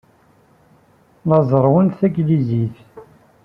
[1.27, 2.75] La zerrwen tanglizit.